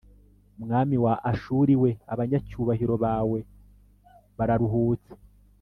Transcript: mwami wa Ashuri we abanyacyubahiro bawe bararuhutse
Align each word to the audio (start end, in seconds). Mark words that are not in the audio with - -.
mwami 0.63 0.95
wa 1.05 1.13
Ashuri 1.31 1.73
we 1.81 1.89
abanyacyubahiro 2.13 2.95
bawe 3.03 3.39
bararuhutse 4.37 5.11